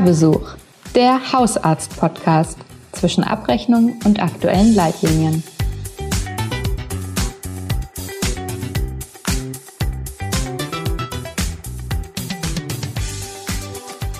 Hörbesuch, 0.00 0.56
der 0.94 1.30
Hausarzt-Podcast 1.30 2.56
zwischen 2.92 3.22
Abrechnung 3.22 4.00
und 4.06 4.22
aktuellen 4.22 4.74
Leitlinien. 4.74 5.44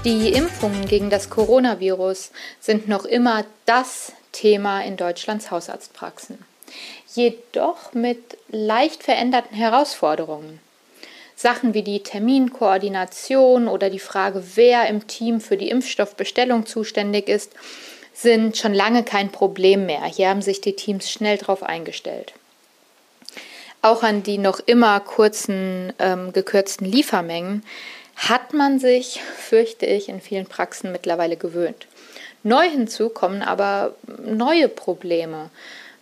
Die 0.04 0.28
Impfungen 0.34 0.84
gegen 0.84 1.08
das 1.08 1.30
Coronavirus 1.30 2.30
sind 2.60 2.86
noch 2.86 3.06
immer 3.06 3.46
das 3.64 4.12
Thema 4.32 4.82
in 4.82 4.98
Deutschlands 4.98 5.50
Hausarztpraxen. 5.50 6.44
Jedoch 7.14 7.94
mit 7.94 8.36
leicht 8.50 9.02
veränderten 9.02 9.56
Herausforderungen. 9.56 10.60
Sachen 11.40 11.72
wie 11.72 11.82
die 11.82 12.02
Terminkoordination 12.02 13.66
oder 13.66 13.88
die 13.88 13.98
Frage, 13.98 14.42
wer 14.56 14.86
im 14.88 15.06
Team 15.06 15.40
für 15.40 15.56
die 15.56 15.70
Impfstoffbestellung 15.70 16.66
zuständig 16.66 17.30
ist, 17.30 17.54
sind 18.12 18.58
schon 18.58 18.74
lange 18.74 19.04
kein 19.04 19.32
Problem 19.32 19.86
mehr. 19.86 20.04
Hier 20.04 20.28
haben 20.28 20.42
sich 20.42 20.60
die 20.60 20.76
Teams 20.76 21.10
schnell 21.10 21.38
darauf 21.38 21.62
eingestellt. 21.62 22.34
Auch 23.80 24.02
an 24.02 24.22
die 24.22 24.36
noch 24.36 24.60
immer 24.60 25.00
kurzen, 25.00 25.94
ähm, 25.98 26.34
gekürzten 26.34 26.86
Liefermengen 26.86 27.64
hat 28.16 28.52
man 28.52 28.78
sich, 28.78 29.22
fürchte 29.38 29.86
ich, 29.86 30.10
in 30.10 30.20
vielen 30.20 30.44
Praxen 30.44 30.92
mittlerweile 30.92 31.38
gewöhnt. 31.38 31.86
Neu 32.42 32.68
hinzu 32.68 33.08
kommen 33.08 33.40
aber 33.40 33.94
neue 34.26 34.68
Probleme 34.68 35.48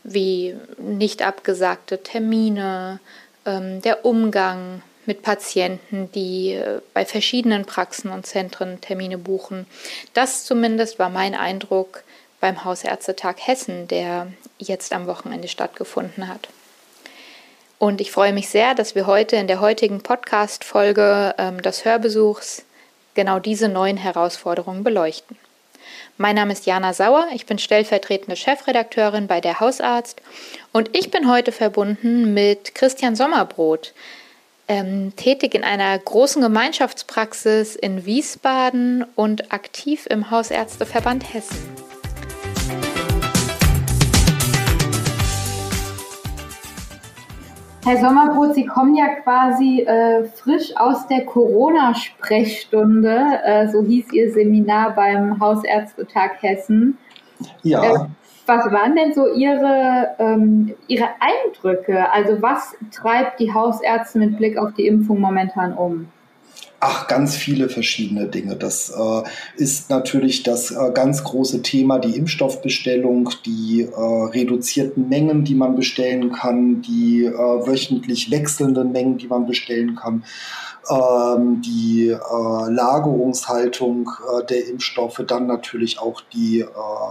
wie 0.02 0.56
nicht 0.78 1.22
abgesagte 1.22 2.02
Termine, 2.02 2.98
ähm, 3.46 3.80
der 3.82 4.04
Umgang 4.04 4.82
mit 5.08 5.22
Patienten, 5.22 6.12
die 6.12 6.52
äh, 6.52 6.80
bei 6.92 7.04
verschiedenen 7.04 7.64
Praxen 7.64 8.10
und 8.10 8.26
Zentren 8.26 8.80
Termine 8.80 9.16
buchen. 9.18 9.66
Das 10.12 10.44
zumindest 10.44 10.98
war 11.00 11.08
mein 11.08 11.34
Eindruck 11.34 12.04
beim 12.40 12.64
Hausärztetag 12.64 13.36
Hessen, 13.38 13.88
der 13.88 14.28
jetzt 14.58 14.92
am 14.92 15.06
Wochenende 15.06 15.48
stattgefunden 15.48 16.28
hat. 16.28 16.48
Und 17.78 18.00
ich 18.00 18.12
freue 18.12 18.32
mich 18.32 18.48
sehr, 18.50 18.74
dass 18.74 18.94
wir 18.94 19.06
heute 19.06 19.36
in 19.36 19.46
der 19.46 19.60
heutigen 19.60 20.02
Podcast-Folge 20.02 21.34
ähm, 21.38 21.62
des 21.62 21.84
Hörbesuchs 21.84 22.64
genau 23.14 23.38
diese 23.38 23.68
neuen 23.68 23.96
Herausforderungen 23.96 24.84
beleuchten. 24.84 25.36
Mein 26.18 26.36
Name 26.36 26.52
ist 26.52 26.66
Jana 26.66 26.92
Sauer, 26.92 27.28
ich 27.32 27.46
bin 27.46 27.58
stellvertretende 27.58 28.36
Chefredakteurin 28.36 29.26
bei 29.26 29.40
der 29.40 29.60
Hausarzt 29.60 30.20
und 30.72 30.94
ich 30.94 31.10
bin 31.10 31.30
heute 31.30 31.50
verbunden 31.52 32.34
mit 32.34 32.74
Christian 32.74 33.16
Sommerbrot, 33.16 33.94
ähm, 34.68 35.14
tätig 35.16 35.54
in 35.54 35.64
einer 35.64 35.98
großen 35.98 36.42
Gemeinschaftspraxis 36.42 37.74
in 37.74 38.04
Wiesbaden 38.04 39.06
und 39.14 39.50
aktiv 39.52 40.06
im 40.10 40.30
Hausärzteverband 40.30 41.34
Hessen. 41.34 41.56
Herr 47.84 48.00
Sommerbrot, 48.02 48.54
Sie 48.54 48.66
kommen 48.66 48.94
ja 48.96 49.06
quasi 49.22 49.80
äh, 49.80 50.24
frisch 50.24 50.76
aus 50.76 51.06
der 51.06 51.24
Corona-Sprechstunde, 51.24 53.40
äh, 53.44 53.68
so 53.68 53.82
hieß 53.82 54.12
Ihr 54.12 54.30
Seminar 54.30 54.94
beim 54.94 55.40
Hausärztetag 55.40 56.42
Hessen. 56.42 56.98
Ja. 57.62 58.10
Was 58.48 58.72
waren 58.72 58.96
denn 58.96 59.12
so 59.12 59.30
Ihre, 59.34 60.16
ähm, 60.18 60.74
Ihre 60.86 61.08
Eindrücke? 61.20 62.10
Also 62.10 62.40
was 62.40 62.74
treibt 62.90 63.40
die 63.40 63.52
Hausärzte 63.52 64.18
mit 64.18 64.38
Blick 64.38 64.56
auf 64.56 64.72
die 64.72 64.86
Impfung 64.86 65.20
momentan 65.20 65.74
um? 65.74 66.08
Ach, 66.80 67.08
ganz 67.08 67.34
viele 67.34 67.68
verschiedene 67.68 68.28
Dinge. 68.28 68.54
Das 68.54 68.90
äh, 68.90 69.22
ist 69.56 69.90
natürlich 69.90 70.44
das 70.44 70.70
äh, 70.70 70.92
ganz 70.94 71.24
große 71.24 71.62
Thema, 71.62 71.98
die 71.98 72.16
Impfstoffbestellung, 72.16 73.30
die 73.44 73.82
äh, 73.82 74.00
reduzierten 74.00 75.08
Mengen, 75.08 75.44
die 75.44 75.56
man 75.56 75.74
bestellen 75.74 76.30
kann, 76.30 76.80
die 76.82 77.24
äh, 77.24 77.32
wöchentlich 77.32 78.30
wechselnden 78.30 78.92
Mengen, 78.92 79.18
die 79.18 79.26
man 79.26 79.46
bestellen 79.46 79.96
kann 79.96 80.22
ähm, 80.90 81.60
die 81.60 82.08
äh, 82.08 82.70
Lagerungshaltung 82.70 84.08
äh, 84.08 84.44
der 84.46 84.68
Impfstoffe, 84.68 85.22
dann 85.26 85.46
natürlich 85.46 85.98
auch 85.98 86.22
die 86.32 86.64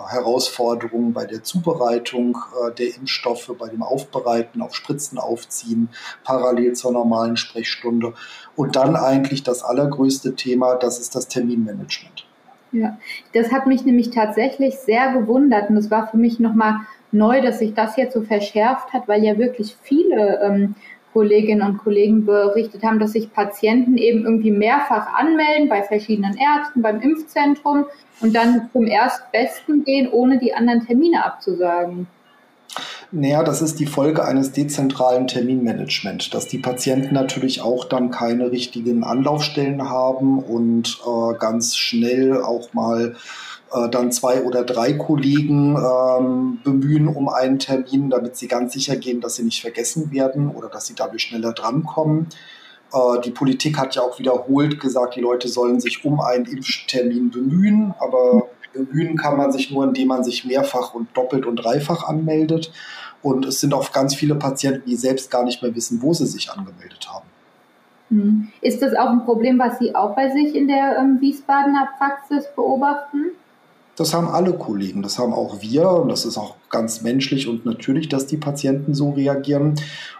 Herausforderungen 0.09 1.13
bei 1.13 1.25
der 1.25 1.43
Zubereitung 1.43 2.37
der 2.77 2.95
Impfstoffe, 2.95 3.51
bei 3.57 3.67
dem 3.67 3.83
Aufbereiten, 3.83 4.61
auf 4.61 4.75
Spritzen 4.75 5.17
aufziehen, 5.17 5.89
parallel 6.23 6.73
zur 6.73 6.91
normalen 6.91 7.37
Sprechstunde. 7.37 8.13
Und 8.55 8.75
dann 8.75 8.95
eigentlich 8.95 9.43
das 9.43 9.56
allergrößte 9.63 10.35
Thema, 10.35 10.75
das 10.75 10.99
ist 10.99 11.15
das 11.15 11.27
Terminmanagement. 11.27 12.25
Ja, 12.71 12.97
das 13.33 13.51
hat 13.51 13.65
mich 13.65 13.85
nämlich 13.85 14.09
tatsächlich 14.09 14.75
sehr 14.75 15.13
gewundert 15.13 15.69
und 15.69 15.77
es 15.77 15.89
war 15.89 16.07
für 16.07 16.17
mich 16.17 16.39
nochmal 16.39 16.81
neu, 17.11 17.41
dass 17.41 17.59
sich 17.59 17.73
das 17.73 17.95
jetzt 17.95 18.13
so 18.13 18.21
verschärft 18.21 18.91
hat, 18.93 19.07
weil 19.07 19.23
ja 19.23 19.37
wirklich 19.37 19.75
viele 19.81 20.41
ähm, 20.41 20.75
Kolleginnen 21.13 21.61
und 21.61 21.77
Kollegen 21.79 22.25
berichtet 22.25 22.83
haben, 22.83 22.99
dass 22.99 23.13
sich 23.13 23.33
Patienten 23.33 23.97
eben 23.97 24.25
irgendwie 24.25 24.51
mehrfach 24.51 25.13
anmelden 25.13 25.69
bei 25.69 25.81
verschiedenen 25.81 26.37
Ärzten, 26.37 26.81
beim 26.81 27.01
Impfzentrum 27.01 27.85
und 28.19 28.35
dann 28.35 28.69
zum 28.71 28.85
Erstbesten 28.85 29.83
gehen, 29.83 30.09
ohne 30.11 30.37
die 30.37 30.53
anderen 30.53 30.85
Termine 30.85 31.25
abzusagen. 31.25 32.07
Naja, 33.11 33.41
das 33.41 33.61
ist 33.61 33.79
die 33.79 33.85
Folge 33.85 34.25
eines 34.25 34.51
dezentralen 34.51 35.27
Terminmanagements, 35.27 36.29
dass 36.29 36.47
die 36.47 36.57
Patienten 36.57 37.13
natürlich 37.13 37.61
auch 37.61 37.85
dann 37.85 38.11
keine 38.11 38.51
richtigen 38.51 39.05
Anlaufstellen 39.05 39.89
haben 39.89 40.39
und 40.39 40.99
äh, 41.05 41.37
ganz 41.37 41.77
schnell 41.77 42.41
auch 42.41 42.73
mal 42.73 43.15
äh, 43.71 43.89
dann 43.89 44.11
zwei 44.11 44.43
oder 44.43 44.65
drei 44.65 44.91
Kollegen 44.91 45.77
ähm, 45.77 46.59
bemühen 46.65 47.07
um 47.07 47.29
einen 47.29 47.59
Termin, 47.59 48.09
damit 48.09 48.35
sie 48.35 48.49
ganz 48.49 48.73
sicher 48.73 48.97
gehen, 48.97 49.21
dass 49.21 49.35
sie 49.35 49.43
nicht 49.43 49.61
vergessen 49.61 50.11
werden 50.11 50.49
oder 50.49 50.67
dass 50.67 50.87
sie 50.87 50.95
dadurch 50.95 51.23
schneller 51.23 51.53
drankommen. 51.53 52.27
Äh, 52.91 53.21
die 53.23 53.31
Politik 53.31 53.77
hat 53.77 53.95
ja 53.95 54.01
auch 54.01 54.19
wiederholt 54.19 54.81
gesagt, 54.81 55.15
die 55.15 55.21
Leute 55.21 55.47
sollen 55.47 55.79
sich 55.79 56.03
um 56.03 56.19
einen 56.19 56.45
Impftermin 56.45 57.31
bemühen, 57.31 57.93
aber 57.99 58.49
bemühen 58.87 59.17
kann 59.17 59.37
man 59.37 59.51
sich 59.51 59.71
nur, 59.71 59.83
indem 59.83 60.09
man 60.09 60.23
sich 60.23 60.45
mehrfach 60.45 60.93
und 60.93 61.15
doppelt 61.15 61.45
und 61.45 61.57
dreifach 61.57 62.07
anmeldet. 62.07 62.71
Und 63.21 63.45
es 63.45 63.59
sind 63.59 63.73
auch 63.73 63.91
ganz 63.91 64.15
viele 64.15 64.35
Patienten, 64.35 64.83
die 64.87 64.95
selbst 64.95 65.31
gar 65.31 65.43
nicht 65.43 65.61
mehr 65.61 65.75
wissen, 65.75 66.01
wo 66.01 66.13
sie 66.13 66.27
sich 66.27 66.51
angemeldet 66.51 67.07
haben. 67.11 67.25
Hm. 68.09 68.47
Ist 68.61 68.81
das 68.81 68.93
auch 68.95 69.09
ein 69.09 69.25
Problem, 69.25 69.59
was 69.59 69.79
Sie 69.79 69.93
auch 69.93 70.15
bei 70.15 70.29
sich 70.29 70.55
in 70.55 70.67
der 70.67 70.97
ähm, 70.97 71.17
Wiesbadener 71.19 71.89
Praxis 71.97 72.45
beobachten? 72.55 73.31
Das 73.97 74.13
haben 74.13 74.27
alle 74.27 74.53
Kollegen, 74.53 75.01
das 75.01 75.17
haben 75.17 75.33
auch 75.33 75.61
wir 75.61 75.89
und 75.89 76.09
das 76.09 76.23
ist 76.23 76.37
auch 76.37 76.55
ganz 76.69 77.01
menschlich 77.01 77.47
und 77.47 77.65
natürlich, 77.65 78.07
dass 78.07 78.27
die 78.27 78.37
Patienten 78.37 78.93
so 78.93 79.09
reagieren. 79.09 79.73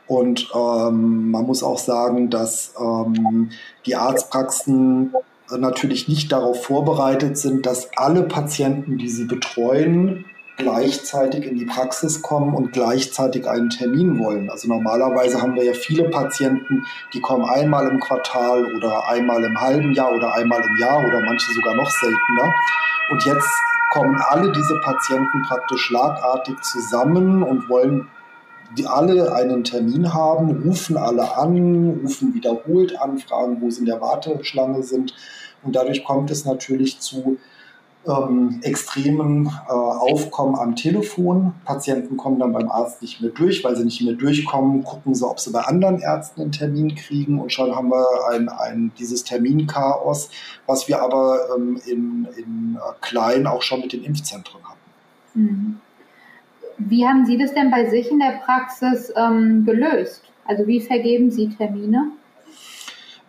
Und 0.07 0.49
ähm, 0.55 1.29
man 1.29 1.45
muss 1.45 1.61
auch 1.61 1.77
sagen, 1.77 2.31
dass 2.31 2.73
ähm, 2.79 3.51
die 3.85 3.95
Arztpraxen 3.95 5.13
natürlich 5.51 6.07
nicht 6.07 6.31
darauf 6.31 6.65
vorbereitet 6.65 7.37
sind, 7.37 7.65
dass 7.65 7.89
alle 7.95 8.23
Patienten, 8.23 8.97
die 8.97 9.09
sie 9.09 9.25
betreuen, 9.25 10.25
gleichzeitig 10.57 11.45
in 11.45 11.57
die 11.57 11.65
Praxis 11.65 12.21
kommen 12.21 12.53
und 12.55 12.73
gleichzeitig 12.73 13.47
einen 13.47 13.69
Termin 13.69 14.19
wollen. 14.19 14.49
Also 14.49 14.67
normalerweise 14.67 15.41
haben 15.41 15.55
wir 15.55 15.63
ja 15.63 15.73
viele 15.73 16.09
Patienten, 16.09 16.83
die 17.13 17.21
kommen 17.21 17.45
einmal 17.45 17.87
im 17.87 17.99
Quartal 17.99 18.65
oder 18.75 19.07
einmal 19.07 19.43
im 19.43 19.59
halben 19.59 19.93
Jahr 19.93 20.11
oder 20.13 20.33
einmal 20.33 20.61
im 20.61 20.77
Jahr 20.77 21.05
oder 21.07 21.21
manche 21.21 21.53
sogar 21.53 21.75
noch 21.75 21.89
seltener. 21.89 22.53
Und 23.11 23.23
jetzt 23.25 23.47
kommen 23.93 24.19
alle 24.29 24.51
diese 24.51 24.75
Patienten 24.81 25.43
praktisch 25.43 25.81
schlagartig 25.81 26.59
zusammen 26.61 27.43
und 27.43 27.69
wollen 27.69 28.07
die 28.77 28.87
alle 28.87 29.33
einen 29.33 29.63
Termin 29.63 30.13
haben, 30.13 30.63
rufen 30.63 30.97
alle 30.97 31.37
an, 31.37 32.01
rufen 32.03 32.33
wiederholt 32.33 32.99
an, 32.99 33.17
fragen, 33.17 33.61
wo 33.61 33.69
sie 33.69 33.79
in 33.79 33.85
der 33.85 34.01
Warteschlange 34.01 34.83
sind. 34.83 35.13
Und 35.63 35.75
dadurch 35.75 36.03
kommt 36.03 36.31
es 36.31 36.45
natürlich 36.45 36.99
zu 36.99 37.37
ähm, 38.07 38.59
extremen 38.63 39.47
äh, 39.47 39.71
Aufkommen 39.71 40.55
am 40.55 40.75
Telefon. 40.75 41.53
Patienten 41.65 42.17
kommen 42.17 42.39
dann 42.39 42.53
beim 42.53 42.69
Arzt 42.69 43.01
nicht 43.01 43.21
mehr 43.21 43.31
durch, 43.31 43.63
weil 43.63 43.75
sie 43.75 43.83
nicht 43.83 44.01
mehr 44.01 44.13
durchkommen, 44.13 44.83
gucken 44.83 45.13
sie, 45.13 45.27
ob 45.27 45.39
sie 45.39 45.51
bei 45.51 45.61
anderen 45.61 45.99
Ärzten 45.99 46.41
einen 46.41 46.51
Termin 46.51 46.95
kriegen 46.95 47.39
und 47.39 47.51
schon 47.51 47.75
haben 47.75 47.89
wir 47.89 48.05
ein, 48.31 48.49
ein, 48.49 48.91
dieses 48.97 49.23
Terminchaos, 49.23 50.29
was 50.65 50.87
wir 50.87 51.01
aber 51.01 51.39
ähm, 51.55 51.79
in, 51.85 52.27
in 52.37 52.75
äh, 52.75 52.93
klein 53.01 53.47
auch 53.47 53.61
schon 53.61 53.81
mit 53.81 53.93
den 53.93 54.03
Impfzentren 54.03 54.61
hatten. 54.63 54.77
Mhm. 55.33 55.79
Wie 56.77 57.05
haben 57.05 57.25
Sie 57.25 57.37
das 57.37 57.53
denn 57.53 57.71
bei 57.71 57.89
sich 57.89 58.11
in 58.11 58.19
der 58.19 58.39
Praxis 58.45 59.11
ähm, 59.15 59.65
gelöst? 59.65 60.21
Also 60.45 60.67
wie 60.67 60.79
vergeben 60.79 61.31
Sie 61.31 61.49
Termine? 61.49 62.11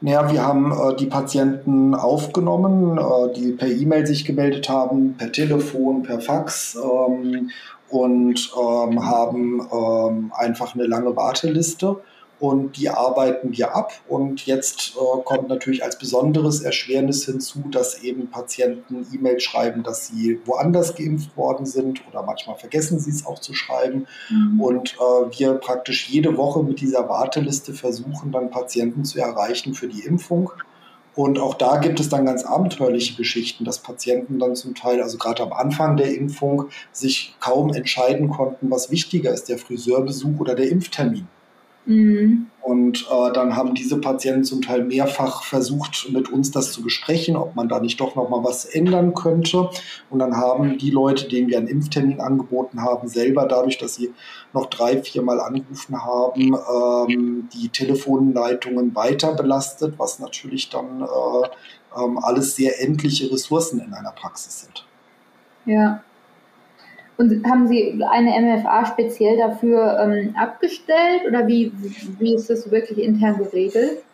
Naja, 0.00 0.30
wir 0.30 0.46
haben 0.46 0.72
äh, 0.72 0.94
die 0.96 1.06
Patienten 1.06 1.94
aufgenommen, 1.94 2.98
äh, 2.98 3.34
die 3.34 3.52
per 3.52 3.68
E-Mail 3.68 4.06
sich 4.06 4.24
gemeldet 4.24 4.68
haben, 4.68 5.16
per 5.16 5.32
Telefon, 5.32 6.04
per 6.04 6.20
Fax 6.20 6.76
ähm, 6.76 7.50
und 7.88 8.52
ähm, 8.56 9.04
haben 9.04 9.60
ähm, 9.72 10.32
einfach 10.36 10.74
eine 10.74 10.86
lange 10.86 11.16
Warteliste 11.16 11.96
und 12.40 12.76
die 12.76 12.88
arbeiten 12.88 13.56
wir 13.56 13.74
ab. 13.74 13.92
Und 14.06 14.46
jetzt 14.46 14.94
äh, 14.96 15.22
kommt 15.24 15.48
natürlich 15.48 15.82
als 15.84 15.98
besonderes 15.98 16.60
Erschwernis 16.60 17.24
hinzu, 17.24 17.64
dass 17.70 18.02
eben 18.02 18.28
Patienten 18.30 19.06
E-Mails 19.12 19.42
schreiben, 19.42 19.82
dass 19.82 20.06
sie 20.06 20.40
woanders 20.44 20.94
geimpft 20.94 21.36
worden 21.36 21.66
sind 21.66 22.06
oder 22.08 22.22
manchmal 22.22 22.56
vergessen 22.56 23.00
sie 23.00 23.10
es 23.10 23.26
auch 23.26 23.40
zu 23.40 23.54
schreiben. 23.54 24.06
Mhm. 24.30 24.60
Und 24.60 24.94
äh, 24.94 25.38
wir 25.38 25.54
praktisch 25.54 26.08
jede 26.08 26.36
Woche 26.36 26.62
mit 26.62 26.80
dieser 26.80 27.08
Warteliste 27.08 27.74
versuchen, 27.74 28.30
dann 28.32 28.50
Patienten 28.50 29.04
zu 29.04 29.18
erreichen 29.18 29.74
für 29.74 29.88
die 29.88 30.02
Impfung. 30.02 30.50
Und 31.18 31.40
auch 31.40 31.54
da 31.54 31.78
gibt 31.78 31.98
es 31.98 32.08
dann 32.08 32.26
ganz 32.26 32.44
abenteuerliche 32.44 33.16
Geschichten, 33.16 33.64
dass 33.64 33.80
Patienten 33.80 34.38
dann 34.38 34.54
zum 34.54 34.76
Teil, 34.76 35.02
also 35.02 35.18
gerade 35.18 35.42
am 35.42 35.52
Anfang 35.52 35.96
der 35.96 36.14
Impfung, 36.14 36.68
sich 36.92 37.34
kaum 37.40 37.74
entscheiden 37.74 38.28
konnten, 38.28 38.70
was 38.70 38.92
wichtiger 38.92 39.32
ist, 39.32 39.48
der 39.48 39.58
Friseurbesuch 39.58 40.38
oder 40.38 40.54
der 40.54 40.70
Impftermin. 40.70 41.26
Mhm. 41.88 42.48
Und 42.60 43.06
äh, 43.10 43.32
dann 43.32 43.56
haben 43.56 43.74
diese 43.74 43.98
Patienten 43.98 44.44
zum 44.44 44.60
Teil 44.60 44.84
mehrfach 44.84 45.42
versucht, 45.42 46.10
mit 46.12 46.28
uns 46.30 46.50
das 46.50 46.70
zu 46.70 46.82
besprechen, 46.82 47.34
ob 47.34 47.56
man 47.56 47.66
da 47.66 47.80
nicht 47.80 47.98
doch 47.98 48.14
noch 48.14 48.28
mal 48.28 48.44
was 48.44 48.66
ändern 48.66 49.14
könnte. 49.14 49.70
Und 50.10 50.18
dann 50.18 50.36
haben 50.36 50.76
die 50.76 50.90
Leute, 50.90 51.28
denen 51.28 51.48
wir 51.48 51.56
einen 51.56 51.66
Impftermin 51.66 52.20
angeboten 52.20 52.82
haben, 52.82 53.08
selber 53.08 53.46
dadurch, 53.46 53.78
dass 53.78 53.94
sie 53.94 54.12
noch 54.52 54.66
drei, 54.66 55.02
viermal 55.02 55.40
angerufen 55.40 56.04
haben, 56.04 56.54
ähm, 57.10 57.48
die 57.54 57.70
Telefonleitungen 57.70 58.94
weiter 58.94 59.32
belastet, 59.32 59.94
was 59.96 60.18
natürlich 60.18 60.68
dann 60.68 61.00
äh, 61.00 61.98
ähm, 61.98 62.18
alles 62.18 62.54
sehr 62.54 62.82
endliche 62.82 63.32
Ressourcen 63.32 63.80
in 63.80 63.94
einer 63.94 64.12
Praxis 64.12 64.60
sind. 64.60 64.84
Ja, 65.64 66.02
und 67.18 67.44
haben 67.46 67.66
Sie 67.66 68.02
eine 68.08 68.30
MFA 68.40 68.86
speziell 68.86 69.36
dafür 69.36 69.98
ähm, 70.00 70.34
abgestellt 70.36 71.22
oder 71.26 71.46
wie, 71.48 71.72
wie 72.18 72.34
ist 72.34 72.48
das 72.48 72.70
wirklich 72.70 72.98
intern 72.98 73.38
geregelt? 73.38 74.04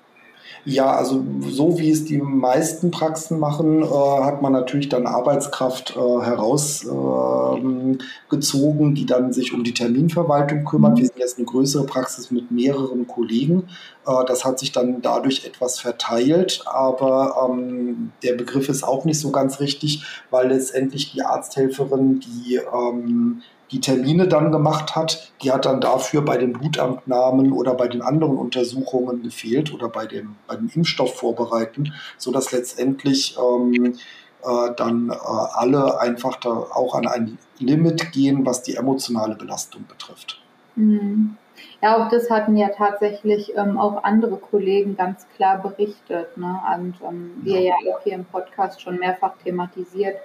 Ja, 0.66 0.92
also 0.92 1.22
so 1.50 1.78
wie 1.78 1.90
es 1.90 2.06
die 2.06 2.16
meisten 2.18 2.90
Praxen 2.90 3.38
machen, 3.38 3.82
äh, 3.82 3.86
hat 3.86 4.40
man 4.40 4.52
natürlich 4.52 4.88
dann 4.88 5.06
Arbeitskraft 5.06 5.94
äh, 5.94 6.00
herausgezogen, 6.00 8.90
äh, 8.90 8.94
die 8.94 9.04
dann 9.04 9.34
sich 9.34 9.52
um 9.52 9.62
die 9.62 9.74
Terminverwaltung 9.74 10.64
kümmert. 10.64 10.92
Mhm. 10.92 10.98
Wir 10.98 11.06
sind 11.06 11.18
jetzt 11.18 11.36
eine 11.36 11.46
größere 11.46 11.84
Praxis 11.84 12.30
mit 12.30 12.50
mehreren 12.50 13.06
Kollegen. 13.06 13.68
Äh, 14.06 14.24
das 14.26 14.46
hat 14.46 14.58
sich 14.58 14.72
dann 14.72 15.02
dadurch 15.02 15.44
etwas 15.44 15.80
verteilt, 15.80 16.64
aber 16.66 17.46
ähm, 17.46 18.12
der 18.22 18.32
Begriff 18.32 18.70
ist 18.70 18.84
auch 18.84 19.04
nicht 19.04 19.20
so 19.20 19.30
ganz 19.30 19.60
richtig, 19.60 20.02
weil 20.30 20.48
letztendlich 20.48 21.12
die 21.12 21.22
Arzthelferin, 21.22 22.20
die 22.20 22.56
ähm, 22.56 23.42
die 23.70 23.80
Termine 23.80 24.28
dann 24.28 24.52
gemacht 24.52 24.94
hat, 24.94 25.32
die 25.42 25.50
hat 25.50 25.64
dann 25.64 25.80
dafür 25.80 26.22
bei 26.22 26.36
den 26.36 26.52
Blutabnahmen 26.52 27.52
oder 27.52 27.74
bei 27.74 27.88
den 27.88 28.02
anderen 28.02 28.36
Untersuchungen 28.36 29.22
gefehlt 29.22 29.72
oder 29.72 29.88
bei 29.88 30.06
dem, 30.06 30.36
bei 30.46 30.56
dem 30.56 30.70
Impfstoff 30.72 31.16
vorbereiten, 31.16 31.92
sodass 32.18 32.52
letztendlich 32.52 33.36
ähm, 33.38 33.96
äh, 34.42 34.74
dann 34.76 35.10
äh, 35.10 35.14
alle 35.54 36.00
einfach 36.00 36.36
da 36.36 36.50
auch 36.50 36.94
an 36.94 37.06
ein 37.06 37.38
Limit 37.58 38.12
gehen, 38.12 38.44
was 38.44 38.62
die 38.62 38.76
emotionale 38.76 39.34
Belastung 39.34 39.84
betrifft. 39.88 40.40
Mhm. 40.76 41.36
Ja, 41.82 41.96
auch 41.96 42.10
das 42.10 42.30
hatten 42.30 42.56
ja 42.56 42.68
tatsächlich 42.68 43.56
ähm, 43.56 43.78
auch 43.78 44.02
andere 44.04 44.36
Kollegen 44.36 44.96
ganz 44.96 45.26
klar 45.36 45.62
berichtet. 45.62 46.36
Ne? 46.36 46.60
Und 46.76 46.94
ähm, 47.06 47.32
wir 47.42 47.60
ja. 47.60 47.74
ja 47.84 47.94
auch 47.94 48.02
hier 48.02 48.14
im 48.14 48.24
Podcast 48.24 48.80
schon 48.80 48.98
mehrfach 48.98 49.34
thematisiert, 49.42 50.16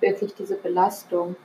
wirklich 0.00 0.34
diese 0.34 0.56
Belastung. 0.56 1.36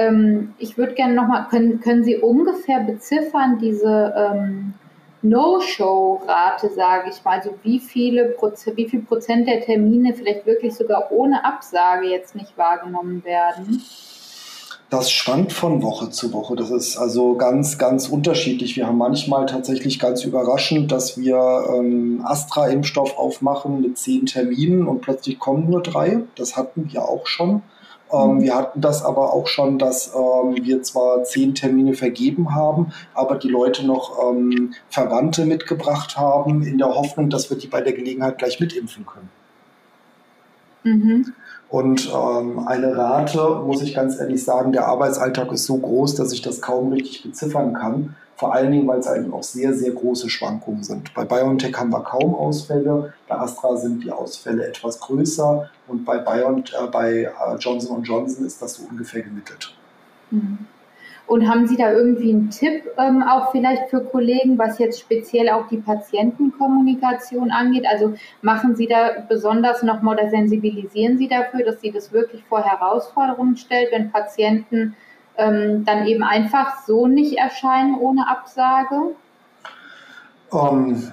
Ähm, 0.00 0.54
ich 0.58 0.78
würde 0.78 0.94
gerne 0.94 1.14
nochmal, 1.14 1.46
können, 1.48 1.80
können 1.80 2.04
Sie 2.04 2.16
ungefähr 2.16 2.80
beziffern, 2.80 3.58
diese 3.60 4.14
ähm, 4.16 4.74
No-Show-Rate, 5.22 6.70
sage 6.70 7.10
ich 7.10 7.22
mal, 7.24 7.38
also 7.38 7.50
wie 7.62 7.78
viele 7.78 8.30
Prozent, 8.30 8.78
wie 8.78 8.88
viel 8.88 9.02
Prozent 9.02 9.46
der 9.46 9.60
Termine 9.60 10.14
vielleicht 10.14 10.46
wirklich 10.46 10.74
sogar 10.74 11.12
ohne 11.12 11.44
Absage 11.44 12.08
jetzt 12.08 12.34
nicht 12.34 12.56
wahrgenommen 12.56 13.22
werden? 13.24 13.82
Das 14.88 15.12
schwankt 15.12 15.52
von 15.52 15.82
Woche 15.82 16.10
zu 16.10 16.32
Woche. 16.32 16.56
Das 16.56 16.70
ist 16.70 16.96
also 16.96 17.36
ganz, 17.36 17.78
ganz 17.78 18.08
unterschiedlich. 18.08 18.76
Wir 18.76 18.88
haben 18.88 18.98
manchmal 18.98 19.46
tatsächlich 19.46 20.00
ganz 20.00 20.24
überraschend, 20.24 20.90
dass 20.90 21.16
wir 21.16 21.64
ähm, 21.76 22.22
Astra-Impfstoff 22.24 23.16
aufmachen 23.16 23.82
mit 23.82 23.98
zehn 23.98 24.26
Terminen 24.26 24.88
und 24.88 25.00
plötzlich 25.00 25.38
kommen 25.38 25.70
nur 25.70 25.82
drei. 25.82 26.22
Das 26.34 26.56
hatten 26.56 26.88
wir 26.90 27.04
auch 27.04 27.26
schon. 27.26 27.62
Ähm, 28.12 28.40
wir 28.40 28.54
hatten 28.54 28.80
das 28.80 29.04
aber 29.04 29.32
auch 29.32 29.46
schon, 29.46 29.78
dass 29.78 30.14
ähm, 30.14 30.56
wir 30.62 30.82
zwar 30.82 31.24
zehn 31.24 31.54
Termine 31.54 31.94
vergeben 31.94 32.54
haben, 32.54 32.92
aber 33.14 33.36
die 33.36 33.48
Leute 33.48 33.86
noch 33.86 34.18
ähm, 34.30 34.74
Verwandte 34.88 35.44
mitgebracht 35.44 36.16
haben, 36.16 36.62
in 36.62 36.78
der 36.78 36.94
Hoffnung, 36.94 37.30
dass 37.30 37.50
wir 37.50 37.56
die 37.56 37.68
bei 37.68 37.80
der 37.80 37.92
Gelegenheit 37.92 38.38
gleich 38.38 38.60
mitimpfen 38.60 39.06
können. 39.06 39.30
Mhm. 40.82 41.34
Und 41.68 42.10
ähm, 42.12 42.66
eine 42.66 42.96
Rate, 42.96 43.62
muss 43.64 43.82
ich 43.82 43.94
ganz 43.94 44.18
ehrlich 44.18 44.42
sagen, 44.42 44.72
der 44.72 44.86
Arbeitsalltag 44.88 45.52
ist 45.52 45.66
so 45.66 45.76
groß, 45.76 46.16
dass 46.16 46.32
ich 46.32 46.42
das 46.42 46.60
kaum 46.60 46.92
richtig 46.92 47.22
beziffern 47.22 47.74
kann. 47.74 48.16
Vor 48.40 48.54
allen 48.54 48.72
Dingen, 48.72 48.88
weil 48.88 49.00
es 49.00 49.06
eigentlich 49.06 49.34
auch 49.34 49.42
sehr, 49.42 49.74
sehr 49.74 49.92
große 49.92 50.30
Schwankungen 50.30 50.82
sind. 50.82 51.12
Bei 51.12 51.26
BioNTech 51.26 51.76
haben 51.76 51.90
wir 51.90 52.02
kaum 52.02 52.34
Ausfälle, 52.34 53.12
bei 53.28 53.34
Astra 53.36 53.76
sind 53.76 54.02
die 54.02 54.10
Ausfälle 54.10 54.66
etwas 54.66 54.98
größer 54.98 55.68
und 55.88 56.06
bei, 56.06 56.16
Bion, 56.16 56.64
äh, 56.64 56.86
bei 56.90 57.24
äh, 57.24 57.56
Johnson 57.58 58.02
Johnson 58.02 58.46
ist 58.46 58.62
das 58.62 58.76
so 58.76 58.84
ungefähr 58.90 59.20
gemittelt. 59.20 59.76
Mhm. 60.30 60.60
Und 61.26 61.46
haben 61.50 61.68
Sie 61.68 61.76
da 61.76 61.92
irgendwie 61.92 62.30
einen 62.30 62.48
Tipp 62.48 62.84
ähm, 62.96 63.22
auch 63.22 63.52
vielleicht 63.52 63.90
für 63.90 64.00
Kollegen, 64.00 64.56
was 64.56 64.78
jetzt 64.78 65.00
speziell 65.00 65.50
auch 65.50 65.68
die 65.68 65.76
Patientenkommunikation 65.76 67.50
angeht? 67.50 67.84
Also 67.92 68.14
machen 68.40 68.74
Sie 68.74 68.86
da 68.86 69.22
besonders 69.28 69.82
nochmal 69.82 70.16
oder 70.16 70.30
sensibilisieren 70.30 71.18
Sie 71.18 71.28
dafür, 71.28 71.62
dass 71.62 71.82
Sie 71.82 71.92
das 71.92 72.10
wirklich 72.10 72.42
vor 72.48 72.64
Herausforderungen 72.64 73.58
stellt, 73.58 73.92
wenn 73.92 74.10
Patienten 74.10 74.96
ähm, 75.40 75.84
dann 75.84 76.06
eben 76.06 76.22
einfach 76.22 76.84
so 76.86 77.06
nicht 77.06 77.38
erscheinen 77.38 77.96
ohne 77.98 78.28
Absage? 78.28 79.14
Um, 80.50 80.94
ähm, 80.94 81.12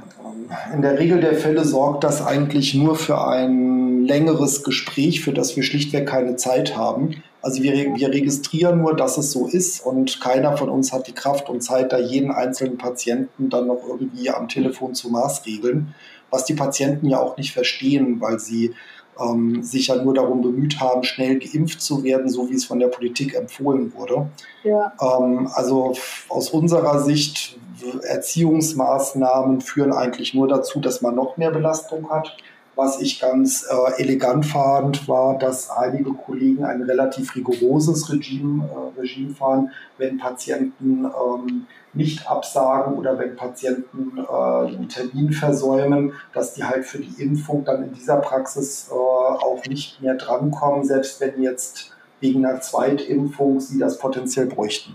in 0.74 0.82
der 0.82 1.00
Regel 1.00 1.22
der 1.22 1.36
Fälle 1.36 1.64
sorgt 1.64 2.04
das 2.04 2.26
eigentlich 2.26 2.74
nur 2.74 2.96
für 2.96 3.26
ein 3.28 4.06
längeres 4.06 4.64
Gespräch, 4.64 5.22
für 5.22 5.34
das 5.34 5.56
wir 5.56 5.64
schlichtweg 5.64 6.08
keine 6.08 6.36
Zeit 6.36 6.76
haben. 6.76 7.24
Also 7.42 7.64
wir, 7.64 7.74
wir 7.74 8.10
registrieren 8.10 8.82
nur, 8.82 8.96
dass 8.96 9.18
es 9.18 9.32
so 9.32 9.48
ist 9.48 9.86
und 9.86 10.20
keiner 10.20 10.58
von 10.58 10.70
uns 10.70 10.92
hat 10.92 11.08
die 11.08 11.14
Kraft 11.14 11.50
und 11.50 11.62
Zeit, 11.62 11.94
da 11.94 11.98
jeden 11.98 12.32
einzelnen 12.32 12.78
Patienten 12.78 13.50
dann 13.50 13.68
noch 13.68 13.82
irgendwie 13.88 14.30
am 14.30 14.48
Telefon 14.48 14.96
zu 14.96 15.10
maßregeln, 15.10 15.94
was 16.30 16.46
die 16.46 16.56
Patienten 16.56 17.08
ja 17.08 17.20
auch 17.20 17.38
nicht 17.38 17.54
verstehen, 17.54 18.20
weil 18.20 18.40
sie 18.40 18.74
ähm, 19.20 19.64
sich 19.64 19.88
ja 19.88 20.02
nur 20.02 20.14
darum 20.14 20.42
bemüht 20.42 20.80
haben, 20.80 21.04
schnell 21.04 21.40
geimpft 21.40 21.82
zu 21.82 22.04
werden, 22.04 22.30
so 22.30 22.50
wie 22.50 22.56
es 22.56 22.66
von 22.66 22.80
der 22.80 22.88
Politik 22.88 23.36
empfohlen 23.36 23.94
wurde. 23.94 24.30
Ja. 24.64 24.94
Ähm, 25.02 25.50
also 25.54 25.94
aus 26.30 26.50
unserer 26.50 27.00
Sicht, 27.00 27.58
Erziehungsmaßnahmen 28.04 29.62
führen 29.62 29.94
eigentlich 29.94 30.34
nur 30.34 30.48
dazu, 30.48 30.80
dass 30.80 31.02
man 31.02 31.16
noch 31.16 31.38
mehr 31.38 31.52
Belastung 31.52 32.10
hat. 32.10 32.36
Was 32.78 33.02
ich 33.02 33.20
ganz 33.20 33.66
äh, 33.68 34.02
elegant 34.04 34.46
fand, 34.46 35.08
war, 35.08 35.40
dass 35.40 35.72
einige 35.72 36.14
Kollegen 36.14 36.64
ein 36.64 36.84
relativ 36.84 37.36
rigoroses 37.36 38.14
Regime, 38.14 38.70
äh, 38.70 39.00
Regime 39.00 39.34
fahren, 39.34 39.72
wenn 39.98 40.20
Patienten 40.20 41.06
ähm, 41.06 41.66
nicht 41.94 42.30
absagen 42.30 42.94
oder 42.94 43.18
wenn 43.18 43.36
Patienten 43.36 44.20
äh, 44.20 44.68
einen 44.68 44.88
Termin 44.90 45.34
versäumen, 45.34 46.14
dass 46.36 46.54
die 46.54 46.64
halt 46.66 46.86
für 46.86 47.00
die 47.00 47.20
Impfung 47.20 47.66
dann 47.66 47.84
in 47.84 47.94
dieser 47.96 48.18
Praxis 48.18 48.90
äh, 48.92 48.94
auch 48.94 49.64
nicht 49.68 50.00
mehr 50.00 50.14
drankommen, 50.14 50.86
selbst 50.86 51.20
wenn 51.20 51.42
jetzt 51.42 51.96
wegen 52.20 52.46
einer 52.46 52.62
Zweitimpfung 52.62 53.60
sie 53.60 53.80
das 53.80 53.98
potenziell 53.98 54.46
bräuchten. 54.46 54.94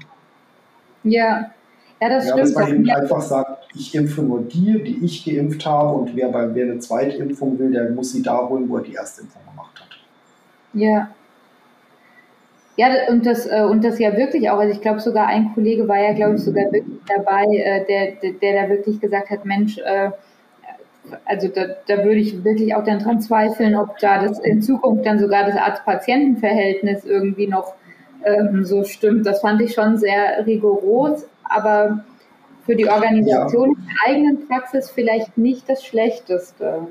Ja, 1.02 1.50
ja, 2.02 2.08
das 2.08 2.26
ja, 2.26 2.32
stimmt. 2.32 2.48
Dass 2.48 2.54
man 2.54 2.74
eben 2.74 2.90
einfach 2.90 3.20
sagt, 3.20 3.68
ich 3.76 3.94
impfe 3.94 4.22
nur 4.22 4.40
die, 4.40 4.82
die 4.82 5.04
ich 5.04 5.24
geimpft 5.24 5.64
habe 5.64 5.98
und 5.98 6.16
wer, 6.16 6.28
bei, 6.30 6.52
wer 6.52 6.64
eine 6.64 6.78
Zweitimpfung 6.80 7.56
will, 7.60 7.70
der 7.70 7.90
muss 7.90 8.10
sie 8.12 8.22
da 8.22 8.48
holen, 8.48 8.68
wo 8.68 8.78
er 8.78 8.82
die 8.82 8.96
Erstimpfung 8.96 9.42
gemacht 9.48 9.80
hat. 9.80 9.88
Ja. 10.74 11.10
Ja, 12.76 12.88
und 13.08 13.24
das, 13.24 13.46
äh, 13.46 13.62
und 13.62 13.84
das 13.84 14.00
ja 14.00 14.16
wirklich 14.16 14.50
auch, 14.50 14.58
also 14.58 14.72
ich 14.72 14.80
glaube 14.80 14.98
sogar 14.98 15.28
ein 15.28 15.52
Kollege 15.54 15.86
war 15.86 16.00
ja, 16.00 16.12
glaube 16.12 16.34
ich, 16.34 16.42
sogar 16.42 16.72
wirklich 16.72 16.98
dabei, 17.06 17.44
äh, 17.44 17.86
der, 17.86 18.12
der, 18.20 18.32
der 18.32 18.62
da 18.62 18.68
wirklich 18.68 18.98
gesagt 19.00 19.30
hat, 19.30 19.44
Mensch, 19.44 19.78
äh, 19.78 20.10
also 21.24 21.46
da, 21.48 21.66
da 21.86 21.98
würde 21.98 22.18
ich 22.18 22.42
wirklich 22.42 22.74
auch 22.74 22.82
dann 22.82 22.98
dran 22.98 23.20
zweifeln, 23.20 23.76
ob 23.76 23.98
da 23.98 24.24
das 24.24 24.40
in 24.40 24.60
Zukunft 24.60 25.06
dann 25.06 25.20
sogar 25.20 25.44
das 25.44 25.56
Arzt-Patienten-Verhältnis 25.56 27.04
irgendwie 27.04 27.46
noch 27.46 27.74
ähm, 28.24 28.64
so 28.64 28.82
stimmt. 28.82 29.24
Das 29.24 29.40
fand 29.40 29.60
ich 29.60 29.74
schon 29.74 29.98
sehr 29.98 30.44
rigoros, 30.46 31.28
aber 31.54 32.04
für 32.64 32.76
die 32.76 32.88
Organisation 32.88 33.70
ja. 33.70 33.76
der 33.76 34.14
eigenen 34.14 34.48
Praxis 34.48 34.90
vielleicht 34.90 35.36
nicht 35.36 35.68
das 35.68 35.84
Schlechteste. 35.84 36.86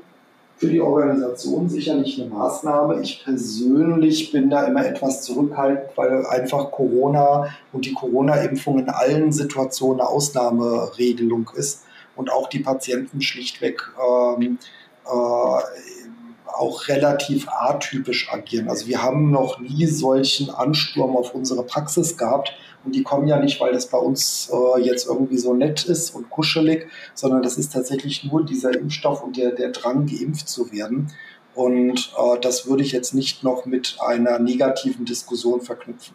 Für 0.56 0.68
die 0.68 0.80
Organisation 0.80 1.68
sicherlich 1.68 2.20
eine 2.20 2.30
Maßnahme. 2.30 3.00
Ich 3.00 3.24
persönlich 3.24 4.30
bin 4.30 4.48
da 4.48 4.64
immer 4.64 4.86
etwas 4.86 5.22
zurückhaltend, 5.22 5.96
weil 5.96 6.24
einfach 6.26 6.70
Corona 6.70 7.48
und 7.72 7.86
die 7.86 7.94
Corona-Impfung 7.94 8.78
in 8.78 8.88
allen 8.88 9.32
Situationen 9.32 10.00
eine 10.00 10.08
Ausnahmeregelung 10.08 11.50
ist. 11.56 11.84
und 12.14 12.30
auch 12.30 12.48
die 12.48 12.58
Patienten 12.58 13.22
schlichtweg 13.22 13.90
ähm, 13.98 14.58
äh, 15.06 15.08
auch 15.08 16.88
relativ 16.88 17.48
atypisch 17.48 18.30
agieren. 18.30 18.68
Also 18.68 18.86
wir 18.86 19.02
haben 19.02 19.30
noch 19.30 19.58
nie 19.58 19.86
solchen 19.86 20.50
Ansturm 20.50 21.16
auf 21.16 21.34
unsere 21.34 21.64
Praxis 21.64 22.16
gehabt. 22.16 22.52
Und 22.84 22.94
die 22.94 23.02
kommen 23.02 23.28
ja 23.28 23.38
nicht, 23.38 23.60
weil 23.60 23.72
das 23.72 23.86
bei 23.86 23.98
uns 23.98 24.50
äh, 24.52 24.80
jetzt 24.80 25.06
irgendwie 25.06 25.38
so 25.38 25.54
nett 25.54 25.84
ist 25.84 26.14
und 26.14 26.30
kuschelig, 26.30 26.88
sondern 27.14 27.42
das 27.42 27.58
ist 27.58 27.72
tatsächlich 27.72 28.24
nur 28.24 28.44
dieser 28.44 28.74
Impfstoff 28.74 29.22
und 29.22 29.36
der, 29.36 29.52
der 29.52 29.70
Drang, 29.70 30.06
geimpft 30.06 30.48
zu 30.48 30.72
werden. 30.72 31.12
Und 31.54 32.12
äh, 32.18 32.38
das 32.40 32.68
würde 32.68 32.82
ich 32.82 32.92
jetzt 32.92 33.14
nicht 33.14 33.44
noch 33.44 33.66
mit 33.66 33.96
einer 34.04 34.38
negativen 34.38 35.04
Diskussion 35.04 35.60
verknüpfen. 35.60 36.14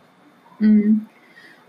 Mhm. 0.60 1.06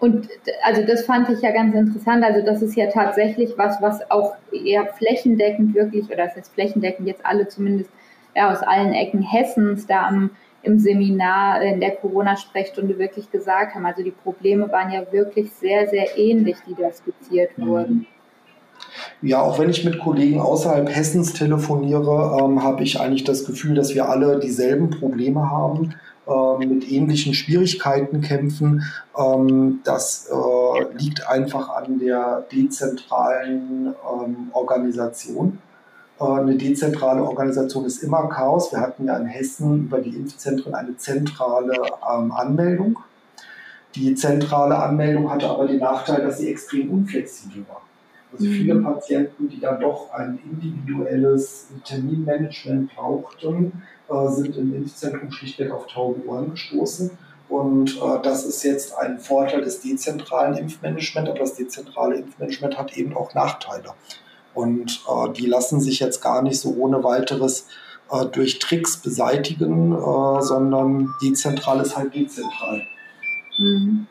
Und 0.01 0.29
also 0.63 0.83
das 0.87 1.05
fand 1.05 1.29
ich 1.29 1.41
ja 1.41 1.51
ganz 1.51 1.75
interessant. 1.75 2.25
Also 2.25 2.45
das 2.45 2.63
ist 2.63 2.77
ja 2.77 2.87
tatsächlich 2.91 3.55
was, 3.57 3.83
was 3.83 4.09
auch 4.11 4.35
eher 4.53 4.87
flächendeckend 4.95 5.75
wirklich, 5.75 6.07
oder 6.07 6.27
das 6.27 6.37
heißt 6.37 6.55
flächendeckend 6.55 7.09
jetzt 7.09 7.27
alle 7.27 7.49
zumindest 7.49 7.91
ja, 8.37 8.53
aus 8.53 8.63
allen 8.63 8.93
Ecken 8.93 9.23
Hessens 9.23 9.87
da 9.87 10.07
am, 10.07 10.31
im 10.63 10.79
Seminar 10.79 11.63
in 11.63 11.81
der 11.81 11.93
Corona-Sprechstunde 11.93 12.99
wirklich 12.99 13.31
gesagt 13.31 13.75
haben. 13.75 13.87
Also 13.87 14.03
die 14.03 14.11
Probleme 14.11 14.71
waren 14.71 14.93
ja 14.93 15.11
wirklich 15.13 15.53
sehr, 15.53 15.89
sehr 15.89 16.19
ähnlich, 16.19 16.57
die 16.67 16.75
da 16.75 16.91
skizziert 16.93 17.57
mhm. 17.57 17.67
wurden. 17.67 18.07
Ja, 19.23 19.43
auch 19.43 19.59
wenn 19.59 19.71
ich 19.71 19.85
mit 19.85 19.99
Kollegen 19.99 20.41
außerhalb 20.41 20.89
Hessens 20.89 21.33
telefoniere, 21.33 22.39
ähm, 22.41 22.63
habe 22.63 22.83
ich 22.83 23.01
eigentlich 23.01 23.25
das 23.25 23.45
Gefühl, 23.45 23.75
dass 23.75 23.95
wir 23.95 24.09
alle 24.09 24.39
dieselben 24.39 24.91
Probleme 24.91 25.51
haben, 25.51 25.95
äh, 26.27 26.67
mit 26.67 26.91
ähnlichen 26.91 27.35
Schwierigkeiten 27.35 28.21
kämpfen. 28.21 28.85
Ähm, 29.17 29.81
das 29.85 30.29
äh, 30.31 30.97
liegt 30.97 31.29
einfach 31.29 31.71
an 31.71 31.99
der 31.99 32.45
dezentralen 32.53 33.95
ähm, 34.13 34.51
Organisation. 34.53 35.59
Äh, 36.21 36.25
eine 36.25 36.57
dezentrale 36.57 37.23
Organisation 37.23 37.85
ist 37.85 38.03
immer 38.03 38.29
Chaos. 38.29 38.73
Wir 38.73 38.81
hatten 38.81 39.07
ja 39.07 39.17
in 39.17 39.27
Hessen 39.27 39.87
über 39.87 40.01
die 40.01 40.15
Impfzentren 40.17 40.75
eine 40.75 40.97
zentrale 40.97 41.75
ähm, 42.11 42.33
Anmeldung. 42.33 42.99
Die 43.95 44.15
zentrale 44.15 44.77
Anmeldung 44.77 45.31
hatte 45.31 45.49
aber 45.49 45.67
den 45.67 45.79
Nachteil, 45.79 46.23
dass 46.23 46.39
sie 46.39 46.51
extrem 46.51 46.91
unflexibel 46.91 47.65
war. 47.69 47.83
Also 48.33 48.45
mhm. 48.45 48.53
viele 48.53 48.75
Patienten, 48.77 49.49
die 49.49 49.61
dann 49.61 49.81
doch 49.81 50.11
ein 50.13 50.39
individuelles 50.45 51.69
Terminmanagement 51.85 52.95
brauchten, 52.95 53.83
äh, 54.09 54.29
sind 54.29 54.57
im 54.57 54.75
Impfzentrum 54.75 55.33
schlichtweg 55.33 55.71
auf 55.73 55.87
taube 55.87 56.27
Ohren 56.27 56.51
gestoßen. 56.51 57.11
Und 57.49 57.97
äh, 57.97 58.23
das 58.23 58.45
ist 58.45 58.63
jetzt 58.63 58.97
ein 58.99 59.19
Vorteil 59.19 59.63
des 59.63 59.81
dezentralen 59.81 60.59
Impfmanagements, 60.59 61.31
aber 61.31 61.39
das 61.39 61.55
dezentrale 61.55 62.17
Impfmanagement 62.17 62.77
hat 62.77 62.97
eben 62.99 63.17
auch 63.17 63.33
Nachteile. 63.35 63.95
Und 64.59 65.05
äh, 65.09 65.33
die 65.35 65.47
lassen 65.47 65.81
sich 65.81 66.01
jetzt 66.01 66.21
gar 66.21 66.43
nicht 66.43 66.59
so 66.59 66.75
ohne 66.77 67.05
weiteres 67.05 67.69
äh, 68.11 68.27
durch 68.27 68.59
Tricks 68.59 68.97
beseitigen, 68.97 69.93
äh, 69.93 70.43
sondern 70.43 71.15
dezentral 71.23 71.81
ist 71.81 71.97
halt 71.97 72.13
dezentral. 72.13 72.83
Mhm. 73.57 74.09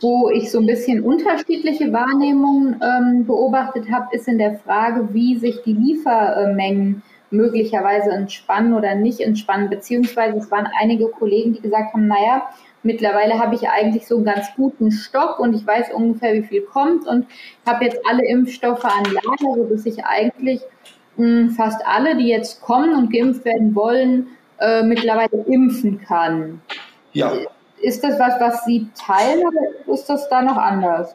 Wo 0.00 0.30
ich 0.30 0.50
so 0.50 0.58
ein 0.58 0.66
bisschen 0.66 1.04
unterschiedliche 1.04 1.92
Wahrnehmungen 1.92 2.80
ähm, 2.82 3.24
beobachtet 3.24 3.88
habe, 3.88 4.08
ist 4.16 4.26
in 4.26 4.38
der 4.38 4.58
Frage, 4.58 5.08
wie 5.12 5.38
sich 5.38 5.62
die 5.64 5.74
Liefermengen 5.74 7.02
möglicherweise 7.30 8.10
entspannen 8.10 8.74
oder 8.74 8.94
nicht 8.94 9.20
entspannen. 9.20 9.70
Beziehungsweise 9.70 10.38
es 10.38 10.50
waren 10.50 10.68
einige 10.80 11.08
Kollegen, 11.08 11.54
die 11.54 11.60
gesagt 11.60 11.92
haben, 11.92 12.06
naja, 12.06 12.48
mittlerweile 12.82 13.38
habe 13.38 13.54
ich 13.54 13.68
eigentlich 13.68 14.06
so 14.06 14.16
einen 14.16 14.24
ganz 14.24 14.46
guten 14.56 14.90
Stock 14.92 15.38
und 15.38 15.54
ich 15.54 15.66
weiß 15.66 15.92
ungefähr, 15.94 16.34
wie 16.34 16.42
viel 16.42 16.62
kommt 16.62 17.06
und 17.06 17.26
habe 17.66 17.84
jetzt 17.84 18.00
alle 18.08 18.26
Impfstoffe 18.26 18.84
an 18.84 19.04
Lager, 19.04 19.54
sodass 19.56 19.86
ich 19.86 20.04
eigentlich 20.04 20.62
mh, 21.16 21.26
hm, 21.26 21.50
fast 21.50 21.86
alle, 21.86 22.16
die 22.16 22.28
jetzt 22.28 22.62
kommen 22.62 22.94
und 22.94 23.12
geimpft 23.12 23.44
werden 23.44 23.74
wollen, 23.74 24.28
äh, 24.60 24.82
mittlerweile 24.82 25.44
impfen 25.46 26.00
kann. 26.00 26.60
Ja. 27.12 27.32
Ist 27.80 28.02
das 28.02 28.18
was, 28.18 28.40
was 28.40 28.64
Sie 28.64 28.88
teilen 28.98 29.46
oder 29.46 29.94
ist 29.94 30.06
das 30.06 30.28
da 30.28 30.42
noch 30.42 30.56
anders? 30.56 31.14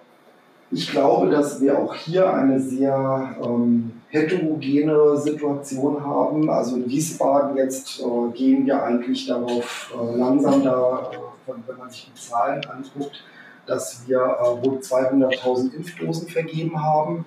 Ich 0.71 0.89
glaube, 0.89 1.29
dass 1.29 1.61
wir 1.61 1.77
auch 1.77 1.93
hier 1.93 2.33
eine 2.33 2.59
sehr 2.59 3.35
ähm, 3.43 3.91
heterogene 4.13 5.17
Situation 5.17 6.05
haben. 6.05 6.49
Also 6.49 6.75
in 6.75 6.87
Wiesbaden 6.87 7.57
jetzt 7.57 7.99
äh, 7.99 8.31
gehen 8.33 8.65
wir 8.65 8.81
eigentlich 8.83 9.25
darauf 9.25 9.91
äh, 9.93 10.17
langsam 10.17 10.63
da, 10.63 11.11
äh, 11.11 11.51
wenn 11.65 11.77
man 11.77 11.89
sich 11.89 12.11
die 12.13 12.21
Zahlen 12.21 12.63
anguckt, 12.65 13.23
dass 13.65 14.07
wir 14.07 14.19
äh, 14.19 14.47
rund 14.47 14.83
200.000 14.83 15.73
Impfdosen 15.73 16.27
vergeben 16.27 16.83
haben 16.83 17.25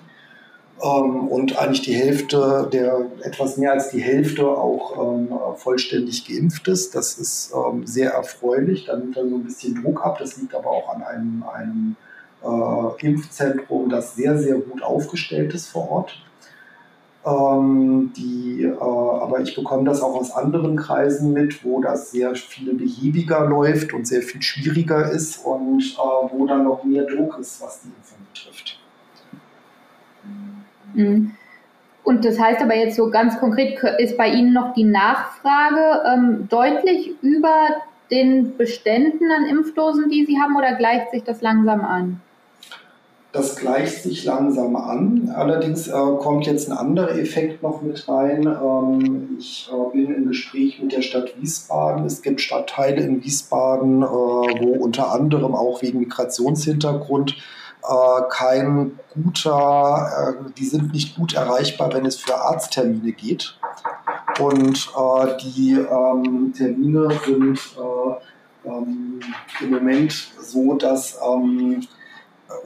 ähm, 0.80 1.26
und 1.26 1.58
eigentlich 1.58 1.82
die 1.82 1.94
Hälfte, 1.94 2.68
der 2.72 3.06
etwas 3.22 3.56
mehr 3.56 3.72
als 3.72 3.90
die 3.90 4.00
Hälfte 4.00 4.46
auch 4.46 5.12
ähm, 5.12 5.28
vollständig 5.56 6.24
geimpft 6.28 6.68
ist. 6.68 6.94
Das 6.94 7.18
ist 7.18 7.52
ähm, 7.52 7.84
sehr 7.84 8.12
erfreulich. 8.12 8.84
Da 8.84 8.96
nimmt 8.96 9.16
dann 9.16 9.28
so 9.28 9.34
ein 9.34 9.44
bisschen 9.44 9.82
Druck 9.82 10.06
ab. 10.06 10.18
Das 10.20 10.36
liegt 10.36 10.54
aber 10.54 10.70
auch 10.70 10.94
an 10.94 11.02
einem, 11.02 11.44
einem 11.52 11.96
äh, 12.44 13.06
Impfzentrum, 13.06 13.88
das 13.88 14.14
sehr, 14.14 14.38
sehr 14.38 14.58
gut 14.58 14.84
aufgestellt 14.84 15.52
ist 15.52 15.66
vor 15.66 15.90
Ort. 15.90 16.22
Ähm, 17.26 18.12
die, 18.16 18.62
äh, 18.62 18.78
aber 18.78 19.40
ich 19.40 19.56
bekomme 19.56 19.82
das 19.82 20.00
auch 20.00 20.14
aus 20.14 20.30
anderen 20.30 20.76
Kreisen 20.76 21.32
mit, 21.32 21.64
wo 21.64 21.82
das 21.82 22.12
sehr 22.12 22.36
viel 22.36 22.74
behäbiger 22.74 23.46
läuft 23.46 23.92
und 23.92 24.06
sehr 24.06 24.22
viel 24.22 24.40
schwieriger 24.40 25.10
ist 25.10 25.44
und 25.44 25.82
äh, 25.82 26.32
wo 26.32 26.46
dann 26.46 26.62
noch 26.62 26.84
mehr 26.84 27.04
Druck 27.04 27.36
ist, 27.40 27.60
was 27.60 27.80
die 27.82 27.88
Impfung 27.88 28.18
betrifft. 28.32 28.78
Mhm. 30.94 31.32
Und 32.04 32.24
das 32.24 32.38
heißt 32.38 32.62
aber 32.62 32.76
jetzt 32.76 32.94
so 32.94 33.10
ganz 33.10 33.40
konkret, 33.40 33.82
ist 33.98 34.16
bei 34.16 34.28
Ihnen 34.28 34.52
noch 34.52 34.74
die 34.74 34.84
Nachfrage 34.84 36.04
ähm, 36.06 36.46
deutlich 36.48 37.20
über 37.22 37.66
den 38.12 38.56
Beständen 38.56 39.32
an 39.32 39.46
Impfdosen, 39.46 40.08
die 40.10 40.24
Sie 40.26 40.38
haben, 40.40 40.56
oder 40.56 40.76
gleicht 40.76 41.10
sich 41.10 41.24
das 41.24 41.42
langsam 41.42 41.80
an? 41.80 42.20
Das 43.36 43.54
gleicht 43.54 44.02
sich 44.02 44.24
langsam 44.24 44.76
an. 44.76 45.30
Allerdings 45.36 45.88
äh, 45.88 45.92
kommt 45.92 46.46
jetzt 46.46 46.70
ein 46.70 46.76
anderer 46.78 47.18
Effekt 47.18 47.62
noch 47.62 47.82
mit 47.82 48.08
rein. 48.08 48.46
Ähm, 48.46 49.36
ich 49.38 49.70
äh, 49.70 49.92
bin 49.92 50.14
im 50.14 50.28
Gespräch 50.28 50.80
mit 50.80 50.92
der 50.92 51.02
Stadt 51.02 51.34
Wiesbaden. 51.38 52.06
Es 52.06 52.22
gibt 52.22 52.40
Stadtteile 52.40 53.02
in 53.02 53.22
Wiesbaden, 53.22 54.02
äh, 54.02 54.06
wo 54.06 54.82
unter 54.82 55.12
anderem 55.12 55.54
auch 55.54 55.82
wegen 55.82 55.98
Migrationshintergrund 55.98 57.36
äh, 57.82 58.22
kein 58.30 58.98
guter, 59.12 60.38
äh, 60.38 60.50
die 60.56 60.64
sind 60.64 60.94
nicht 60.94 61.16
gut 61.16 61.34
erreichbar, 61.34 61.92
wenn 61.92 62.06
es 62.06 62.16
für 62.16 62.36
Arzttermine 62.36 63.12
geht. 63.12 63.58
Und 64.40 64.90
äh, 64.96 65.36
die 65.42 65.72
ähm, 65.72 66.54
Termine 66.56 67.10
sind 67.26 67.58
äh, 67.76 68.68
ähm, 68.68 69.20
im 69.60 69.70
Moment 69.70 70.12
so, 70.40 70.72
dass, 70.74 71.18
ähm, 71.22 71.86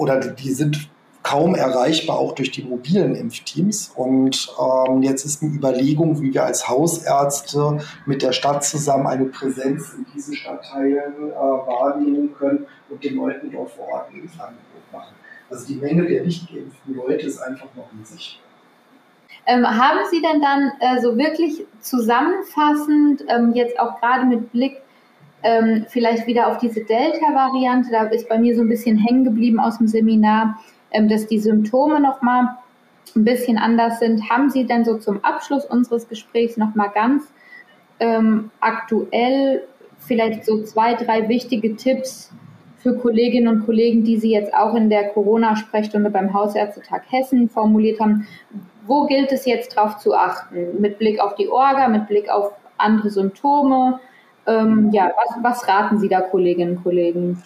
oder 0.00 0.19
die 0.19 0.50
sind 0.52 0.88
kaum 1.23 1.54
erreichbar, 1.54 2.19
auch 2.19 2.35
durch 2.35 2.50
die 2.50 2.62
mobilen 2.62 3.14
Impfteams. 3.14 3.92
Und 3.95 4.50
ähm, 4.59 5.02
jetzt 5.02 5.26
ist 5.26 5.42
eine 5.42 5.52
Überlegung, 5.52 6.23
wie 6.23 6.33
wir 6.33 6.45
als 6.45 6.69
Hausärzte 6.69 7.78
mit 8.07 8.23
der 8.23 8.33
Stadt 8.33 8.64
zusammen 8.64 9.07
eine 9.07 9.26
Präsenz 9.26 9.92
in 9.92 10.07
diesen 10.14 10.35
Stadtteilen 10.35 11.30
äh, 11.30 11.35
wahrnehmen 11.35 12.35
können 12.35 12.66
und 12.88 13.04
den 13.04 13.16
Leuten 13.16 13.52
dort 13.52 13.71
vor 13.73 13.88
Ort 13.88 14.11
ein 14.11 14.23
Impfangebot 14.23 14.92
machen. 14.92 15.14
Also 15.50 15.66
die 15.66 15.76
Menge 15.76 16.07
der 16.07 16.25
nicht 16.25 16.49
geimpften 16.49 16.95
Leute 16.95 17.26
ist 17.26 17.38
einfach 17.38 17.69
noch 17.76 17.90
riesig. 17.99 18.40
Ähm, 19.47 19.66
haben 19.66 19.99
Sie 20.11 20.23
denn 20.23 20.40
dann 20.40 20.73
äh, 20.80 21.02
so 21.02 21.19
wirklich 21.19 21.66
zusammenfassend, 21.80 23.25
ähm, 23.28 23.52
jetzt 23.52 23.78
auch 23.78 24.00
gerade 24.00 24.25
mit 24.25 24.50
Blick 24.52 24.80
ähm, 25.42 25.87
vielleicht 25.88 26.26
wieder 26.26 26.49
auf 26.49 26.59
diese 26.59 26.85
Delta-Variante, 26.85 27.90
da 27.90 28.04
ist 28.04 28.28
bei 28.28 28.38
mir 28.38 28.54
so 28.54 28.62
ein 28.62 28.68
bisschen 28.68 28.99
hängen 28.99 29.25
geblieben 29.25 29.59
aus 29.59 29.78
dem 29.78 29.88
Seminar, 29.88 30.59
ähm, 30.90 31.09
dass 31.09 31.26
die 31.26 31.38
Symptome 31.38 32.00
nochmal 32.00 32.56
ein 33.16 33.25
bisschen 33.25 33.59
anders 33.59 33.99
sind. 33.99 34.28
Haben 34.28 34.50
Sie 34.50 34.64
denn 34.66 34.85
so 34.85 34.99
zum 34.99 35.25
Abschluss 35.25 35.64
unseres 35.64 36.09
Gesprächs 36.09 36.56
nochmal 36.56 36.90
ganz 36.94 37.32
ähm, 37.99 38.50
aktuell 38.61 39.64
vielleicht 39.99 40.44
so 40.44 40.62
zwei, 40.62 40.94
drei 40.94 41.28
wichtige 41.28 41.76
Tipps 41.76 42.32
für 42.78 42.97
Kolleginnen 42.97 43.49
und 43.49 43.66
Kollegen, 43.66 44.04
die 44.04 44.16
Sie 44.16 44.30
jetzt 44.30 44.54
auch 44.54 44.75
in 44.75 44.88
der 44.88 45.11
Corona-Sprechstunde 45.11 46.11
beim 46.11 46.32
Hausärztetag 46.32 47.02
Hessen 47.11 47.49
formuliert 47.49 48.00
haben? 48.00 48.26
Wo 48.87 49.06
gilt 49.06 49.32
es 49.32 49.44
jetzt 49.44 49.76
darauf 49.76 49.99
zu 49.99 50.14
achten? 50.14 50.80
Mit 50.80 50.99
Blick 50.99 51.20
auf 51.20 51.35
die 51.35 51.49
Orga, 51.49 51.88
mit 51.88 52.09
Blick 52.09 52.30
auf 52.30 52.52
andere 52.78 53.11
Symptome? 53.11 54.00
Ähm, 54.47 54.90
ja, 54.92 55.11
was, 55.16 55.37
was 55.42 55.68
raten 55.68 55.99
Sie 55.99 56.09
da, 56.09 56.20
Kolleginnen 56.20 56.76
und 56.76 56.82
Kollegen? 56.82 57.42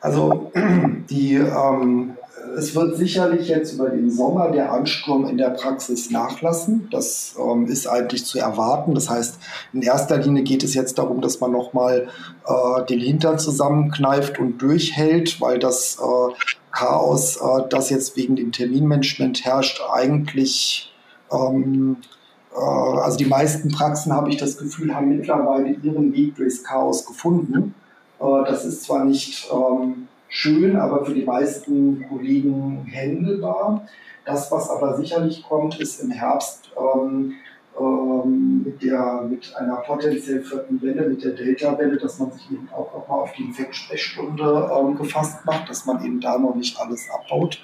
Also 0.00 0.50
die 1.10 1.34
ähm, 1.34 2.16
es 2.56 2.74
wird 2.74 2.96
sicherlich 2.96 3.48
jetzt 3.48 3.74
über 3.74 3.90
den 3.90 4.10
Sommer 4.10 4.50
der 4.50 4.72
Ansturm 4.72 5.26
in 5.26 5.38
der 5.38 5.50
Praxis 5.50 6.10
nachlassen. 6.10 6.88
Das 6.90 7.36
ähm, 7.38 7.66
ist 7.66 7.86
eigentlich 7.86 8.24
zu 8.24 8.38
erwarten. 8.38 8.94
Das 8.94 9.10
heißt, 9.10 9.38
in 9.72 9.82
erster 9.82 10.18
Linie 10.18 10.42
geht 10.42 10.64
es 10.64 10.74
jetzt 10.74 10.98
darum, 10.98 11.20
dass 11.20 11.40
man 11.40 11.52
nochmal 11.52 12.08
äh, 12.46 12.86
den 12.86 13.00
Hintern 13.00 13.38
zusammenkneift 13.38 14.38
und 14.38 14.58
durchhält, 14.58 15.40
weil 15.40 15.58
das 15.58 15.98
äh, 16.00 16.34
Chaos, 16.72 17.36
äh, 17.36 17.68
das 17.68 17.90
jetzt 17.90 18.16
wegen 18.16 18.36
dem 18.36 18.52
Terminmanagement 18.52 19.44
herrscht, 19.44 19.80
eigentlich 19.92 20.92
ähm, 21.32 21.98
äh, 22.00 22.17
also 22.58 23.16
die 23.16 23.26
meisten 23.26 23.70
Praxen, 23.70 24.12
habe 24.12 24.30
ich 24.30 24.36
das 24.36 24.56
Gefühl, 24.56 24.94
haben 24.94 25.08
mittlerweile 25.08 25.70
ihren 25.70 26.12
Weg 26.12 26.36
durchs 26.36 26.64
Chaos 26.64 27.06
gefunden. 27.06 27.74
Äh, 28.20 28.44
das 28.46 28.64
ist 28.64 28.84
zwar 28.84 29.04
nicht 29.04 29.48
ähm, 29.52 30.08
schön, 30.28 30.76
aber 30.76 31.04
für 31.04 31.14
die 31.14 31.24
meisten 31.24 32.06
Kollegen 32.08 32.84
händelbar. 32.86 33.86
Das, 34.24 34.52
was 34.52 34.68
aber 34.68 34.96
sicherlich 34.96 35.42
kommt, 35.48 35.80
ist 35.80 36.02
im 36.02 36.10
Herbst 36.10 36.70
ähm, 36.76 37.34
ähm, 37.80 38.62
mit, 38.64 38.82
der, 38.82 39.22
mit 39.28 39.54
einer 39.56 39.76
potenziell 39.76 40.42
vierten 40.42 40.82
Welle, 40.82 41.08
mit 41.08 41.24
der 41.24 41.32
Delta-Welle, 41.32 41.96
dass 41.96 42.18
man 42.18 42.32
sich 42.32 42.50
eben 42.50 42.68
auch 42.72 42.92
nochmal 42.92 43.20
auf 43.20 43.32
die 43.32 43.44
Infektsprechstunde 43.44 44.70
ähm, 44.76 44.96
gefasst 44.96 45.46
macht, 45.46 45.70
dass 45.70 45.86
man 45.86 46.04
eben 46.04 46.20
da 46.20 46.38
noch 46.38 46.54
nicht 46.54 46.78
alles 46.78 47.08
abbaut 47.10 47.60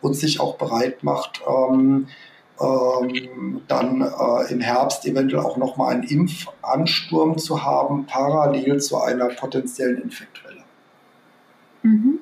und 0.00 0.14
sich 0.14 0.40
auch 0.40 0.56
bereit 0.56 1.04
macht, 1.04 1.42
ähm, 1.46 2.08
ähm, 2.60 3.62
dann 3.68 4.02
äh, 4.02 4.52
im 4.52 4.60
Herbst 4.60 5.06
eventuell 5.06 5.42
auch 5.42 5.56
nochmal 5.56 5.94
einen 5.94 6.02
Impfansturm 6.02 7.38
zu 7.38 7.64
haben, 7.64 8.06
parallel 8.06 8.80
zu 8.80 8.98
einer 8.98 9.28
potenziellen 9.28 10.02
Infektwelle. 10.02 10.60
Mhm. 11.82 12.18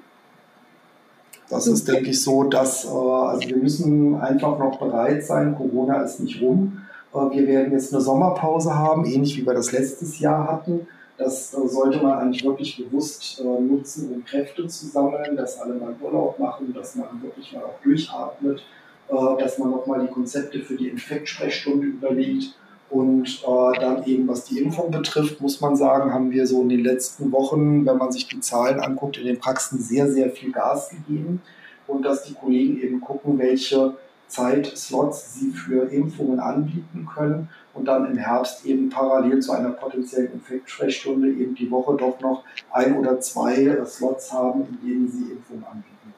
Das 1.48 1.66
ist, 1.66 1.88
denke 1.88 2.10
ich, 2.10 2.22
so, 2.22 2.44
dass 2.44 2.84
äh, 2.84 2.88
also 2.88 3.48
wir 3.48 3.56
müssen 3.56 4.20
einfach 4.20 4.58
noch 4.58 4.78
bereit 4.78 5.24
sein. 5.24 5.56
Corona 5.56 6.02
ist 6.02 6.20
nicht 6.20 6.40
rum. 6.40 6.82
Äh, 7.12 7.18
wir 7.36 7.46
werden 7.46 7.72
jetzt 7.72 7.92
eine 7.92 8.02
Sommerpause 8.02 8.74
haben, 8.74 9.04
ähnlich 9.06 9.36
wie 9.36 9.46
wir 9.46 9.54
das 9.54 9.72
letztes 9.72 10.20
Jahr 10.20 10.46
hatten. 10.46 10.86
Das 11.16 11.52
äh, 11.52 11.66
sollte 11.66 12.00
man 12.00 12.18
eigentlich 12.18 12.44
wirklich 12.44 12.76
bewusst 12.76 13.40
äh, 13.40 13.60
nutzen, 13.60 14.12
um 14.14 14.24
Kräfte 14.24 14.68
zu 14.68 14.86
sammeln, 14.86 15.36
dass 15.36 15.60
alle 15.60 15.74
mal 15.74 15.96
Urlaub 16.00 16.38
machen, 16.38 16.72
dass 16.72 16.94
man 16.94 17.08
wirklich 17.22 17.52
mal 17.52 17.64
auch 17.64 17.82
durchatmet 17.82 18.62
dass 19.08 19.58
man 19.58 19.70
nochmal 19.70 20.00
die 20.00 20.12
Konzepte 20.12 20.60
für 20.60 20.76
die 20.76 20.88
Infektsprechstunde 20.88 21.86
überlegt. 21.86 22.54
Und 22.90 23.42
äh, 23.46 23.80
dann 23.80 24.04
eben, 24.04 24.26
was 24.28 24.44
die 24.44 24.60
Impfung 24.60 24.90
betrifft, 24.90 25.42
muss 25.42 25.60
man 25.60 25.76
sagen, 25.76 26.12
haben 26.14 26.30
wir 26.30 26.46
so 26.46 26.62
in 26.62 26.70
den 26.70 26.84
letzten 26.84 27.30
Wochen, 27.32 27.84
wenn 27.84 27.98
man 27.98 28.12
sich 28.12 28.28
die 28.28 28.40
Zahlen 28.40 28.80
anguckt, 28.80 29.18
in 29.18 29.26
den 29.26 29.38
Praxen 29.38 29.78
sehr, 29.78 30.10
sehr 30.10 30.30
viel 30.30 30.52
Gas 30.52 30.88
gegeben. 30.88 31.42
Und 31.86 32.02
dass 32.02 32.24
die 32.24 32.34
Kollegen 32.34 32.80
eben 32.80 33.00
gucken, 33.00 33.38
welche 33.38 33.94
Zeitslots 34.26 35.34
sie 35.34 35.50
für 35.50 35.90
Impfungen 35.90 36.38
anbieten 36.38 37.08
können 37.14 37.48
und 37.74 37.86
dann 37.86 38.10
im 38.10 38.16
Herbst 38.16 38.64
eben 38.66 38.90
parallel 38.90 39.40
zu 39.40 39.52
einer 39.52 39.70
potenziellen 39.70 40.32
Infektsprechstunde 40.32 41.30
eben 41.30 41.54
die 41.54 41.70
Woche 41.70 41.96
doch 41.96 42.20
noch 42.20 42.44
ein 42.70 42.96
oder 42.96 43.20
zwei 43.20 43.76
Slots 43.86 44.32
haben, 44.32 44.64
in 44.82 44.88
denen 44.88 45.10
sie 45.10 45.32
Impfungen 45.32 45.64
anbieten 45.64 46.14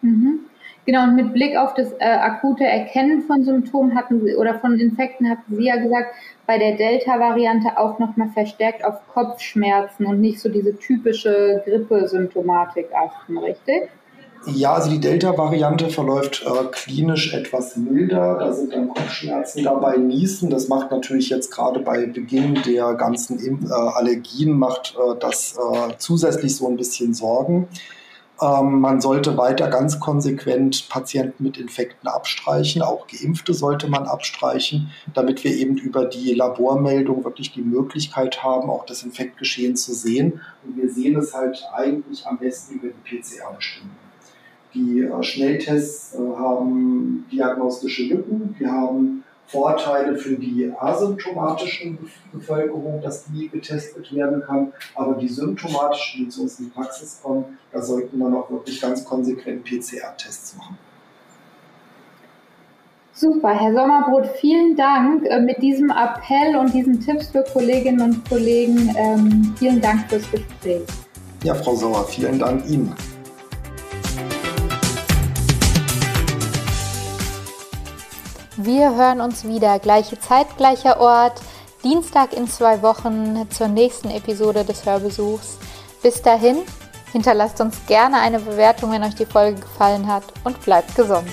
können. 0.00 0.20
Mhm. 0.20 0.49
Genau, 0.86 1.04
und 1.04 1.14
mit 1.14 1.32
Blick 1.34 1.56
auf 1.56 1.74
das 1.74 1.92
äh, 1.98 2.04
akute 2.04 2.64
Erkennen 2.64 3.22
von 3.22 3.44
Symptomen 3.44 3.94
hatten 3.94 4.20
Sie 4.24 4.34
oder 4.34 4.58
von 4.58 4.78
Infekten 4.78 5.28
hatten 5.28 5.56
Sie 5.56 5.66
ja 5.66 5.76
gesagt, 5.76 6.14
bei 6.46 6.58
der 6.58 6.76
Delta-Variante 6.76 7.78
auch 7.78 7.98
nochmal 7.98 8.30
verstärkt 8.30 8.84
auf 8.84 8.96
Kopfschmerzen 9.12 10.06
und 10.06 10.20
nicht 10.20 10.40
so 10.40 10.48
diese 10.48 10.76
typische 10.76 11.62
Grippesymptomatik 11.64 12.88
achten, 12.94 13.38
richtig? 13.38 13.90
Ja, 14.46 14.72
also 14.72 14.90
die 14.90 15.00
Delta-Variante 15.00 15.90
verläuft 15.90 16.46
äh, 16.46 16.64
klinisch 16.72 17.34
etwas 17.34 17.76
milder. 17.76 18.38
Da 18.38 18.52
sind 18.52 18.72
dann 18.72 18.88
Kopfschmerzen 18.88 19.64
dabei, 19.64 19.98
Niesen. 19.98 20.48
Das 20.48 20.68
macht 20.68 20.90
natürlich 20.90 21.28
jetzt 21.28 21.50
gerade 21.50 21.80
bei 21.80 22.06
Beginn 22.06 22.58
der 22.66 22.94
ganzen 22.94 23.38
äh, 23.68 23.72
Allergien, 23.72 24.58
macht 24.58 24.96
äh, 24.96 25.18
das 25.20 25.58
äh, 25.58 25.92
zusätzlich 25.98 26.56
so 26.56 26.68
ein 26.68 26.78
bisschen 26.78 27.12
Sorgen. 27.12 27.68
Ähm, 28.40 28.80
man 28.80 29.00
sollte 29.00 29.36
weiter 29.36 29.68
ganz 29.68 30.00
konsequent 30.00 30.88
Patienten 30.88 31.44
mit 31.44 31.58
Infekten 31.58 32.08
abstreichen. 32.08 32.80
Auch 32.80 33.06
Geimpfte 33.06 33.52
sollte 33.52 33.88
man 33.88 34.06
abstreichen, 34.06 34.90
damit 35.12 35.44
wir 35.44 35.54
eben 35.54 35.76
über 35.76 36.06
die 36.06 36.32
Labormeldung 36.32 37.24
wirklich 37.24 37.52
die 37.52 37.62
Möglichkeit 37.62 38.42
haben, 38.42 38.70
auch 38.70 38.86
das 38.86 39.02
Infektgeschehen 39.02 39.76
zu 39.76 39.92
sehen. 39.92 40.40
Und 40.64 40.76
wir 40.76 40.88
sehen 40.88 41.16
es 41.16 41.34
halt 41.34 41.62
eigentlich 41.74 42.26
am 42.26 42.38
besten 42.38 42.76
über 42.76 42.88
die 42.88 43.16
PCR-Bestimmungen. 43.16 44.10
Die 44.72 45.00
äh, 45.00 45.22
Schnelltests 45.22 46.14
äh, 46.14 46.18
haben 46.18 47.26
diagnostische 47.30 48.04
Lücken. 48.04 48.54
Wir 48.58 48.70
haben 48.70 49.24
Vorteile 49.50 50.16
für 50.16 50.36
die 50.36 50.72
asymptomatischen 50.78 51.98
Bevölkerung, 52.32 53.00
dass 53.02 53.24
die 53.24 53.48
getestet 53.48 54.14
werden 54.14 54.42
kann. 54.42 54.72
Aber 54.94 55.14
die 55.14 55.28
symptomatischen, 55.28 56.24
die 56.24 56.28
zu 56.28 56.42
uns 56.42 56.58
in 56.60 56.66
die 56.66 56.70
Praxis 56.70 57.20
kommen, 57.22 57.58
da 57.72 57.82
sollten 57.82 58.16
wir 58.18 58.28
noch 58.28 58.50
wirklich 58.50 58.80
ganz 58.80 59.04
konsequent 59.04 59.64
PCR-Tests 59.64 60.56
machen. 60.56 60.78
Super, 63.12 63.50
Herr 63.50 63.74
Sommerbrot, 63.74 64.28
vielen 64.40 64.76
Dank 64.76 65.26
äh, 65.26 65.40
mit 65.40 65.60
diesem 65.60 65.90
Appell 65.90 66.56
und 66.56 66.72
diesen 66.72 67.00
Tipps 67.00 67.28
für 67.28 67.44
Kolleginnen 67.52 68.00
und 68.00 68.28
Kollegen. 68.28 68.94
Ähm, 68.96 69.54
vielen 69.58 69.80
Dank 69.80 70.08
fürs 70.08 70.30
Gespräch. 70.30 70.82
Ja, 71.42 71.54
Frau 71.54 71.74
Sauer, 71.74 72.04
vielen 72.04 72.38
Dank 72.38 72.66
Ihnen. 72.66 72.94
Wir 78.62 78.94
hören 78.94 79.22
uns 79.22 79.44
wieder, 79.44 79.78
gleiche 79.78 80.20
Zeit, 80.20 80.58
gleicher 80.58 81.00
Ort, 81.00 81.40
Dienstag 81.82 82.34
in 82.34 82.46
zwei 82.46 82.82
Wochen 82.82 83.48
zur 83.48 83.68
nächsten 83.68 84.10
Episode 84.10 84.64
des 84.66 84.84
Hörbesuchs. 84.84 85.56
Bis 86.02 86.20
dahin, 86.20 86.58
hinterlasst 87.10 87.62
uns 87.62 87.78
gerne 87.86 88.20
eine 88.20 88.38
Bewertung, 88.38 88.92
wenn 88.92 89.02
euch 89.02 89.14
die 89.14 89.24
Folge 89.24 89.62
gefallen 89.62 90.06
hat 90.06 90.24
und 90.44 90.60
bleibt 90.60 90.94
gesund. 90.94 91.30